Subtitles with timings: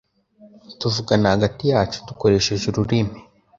[0.79, 3.17] Tuvugana hagati yacu dukoresheje ururimi.